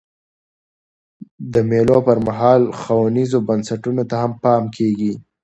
[1.53, 5.13] د مېلو پر مهال ښوونیزو بنسټونو ته هم پام کېږي.